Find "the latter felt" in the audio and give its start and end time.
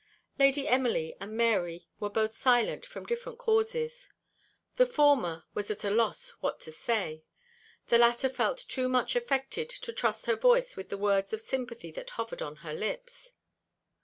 7.89-8.57